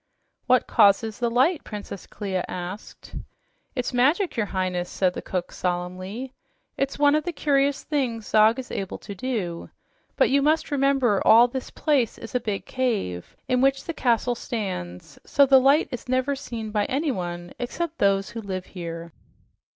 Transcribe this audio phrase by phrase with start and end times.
[0.47, 3.13] "What causes the light?" Princess Clia asked.
[3.75, 6.33] "It's magic, your Highness," said the cook solemnly.
[6.75, 9.69] "It's one of the curious things Zog is able to do.
[10.15, 14.33] But you must remember all this place is a big cave in which the castle
[14.33, 19.11] stands, so the light is never seen by anyone except those who live here."